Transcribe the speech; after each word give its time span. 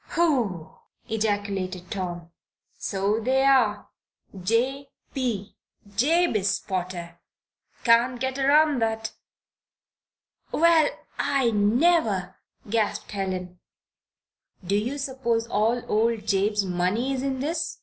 "Whew!" 0.15 0.79
ejaculated 1.09 1.91
Tom. 1.91 2.31
"So 2.75 3.19
they 3.19 3.43
are. 3.43 3.87
'J. 4.35 4.89
P. 5.13 5.55
Jabez 5.95 6.57
Potter.' 6.57 7.19
Can't 7.83 8.19
get 8.19 8.39
around 8.39 8.81
that." 8.81 9.11
"Well, 10.51 10.89
I 11.19 11.51
never!" 11.51 12.35
gasped 12.67 13.11
Helen. 13.11 13.59
"Do 14.65 14.75
you 14.75 14.97
suppose 14.97 15.45
all 15.45 15.83
old 15.87 16.25
Jabe's 16.25 16.65
money 16.65 17.13
is 17.13 17.21
in 17.21 17.39
this?" 17.39 17.77